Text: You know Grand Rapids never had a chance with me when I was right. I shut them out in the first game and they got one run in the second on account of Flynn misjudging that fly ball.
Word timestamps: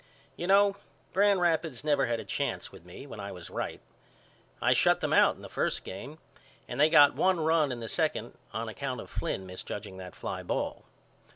You 0.35 0.47
know 0.47 0.77
Grand 1.13 1.41
Rapids 1.41 1.83
never 1.83 2.07
had 2.07 2.19
a 2.19 2.25
chance 2.25 2.71
with 2.71 2.83
me 2.83 3.05
when 3.05 3.19
I 3.19 3.31
was 3.31 3.51
right. 3.51 3.79
I 4.59 4.73
shut 4.73 4.99
them 4.99 5.13
out 5.13 5.35
in 5.35 5.43
the 5.43 5.47
first 5.47 5.83
game 5.83 6.17
and 6.67 6.79
they 6.79 6.89
got 6.89 7.13
one 7.13 7.39
run 7.39 7.71
in 7.71 7.81
the 7.81 7.87
second 7.87 8.35
on 8.51 8.67
account 8.67 8.99
of 8.99 9.11
Flynn 9.11 9.45
misjudging 9.45 9.97
that 9.97 10.15
fly 10.15 10.41
ball. 10.41 10.85